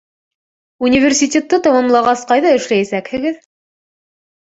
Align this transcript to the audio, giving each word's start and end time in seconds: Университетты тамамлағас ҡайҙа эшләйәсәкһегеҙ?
Университетты 0.87 1.61
тамамлағас 1.69 2.27
ҡайҙа 2.35 2.57
эшләйәсәкһегеҙ? 2.59 3.43